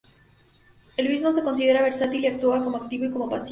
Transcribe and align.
Él 0.97 1.09
mismo 1.09 1.31
se 1.31 1.43
considera 1.43 1.83
versátil 1.83 2.23
y 2.23 2.27
actúa 2.29 2.63
como 2.63 2.77
activo 2.77 3.05
y 3.05 3.11
como 3.11 3.29
pasivo. 3.29 3.49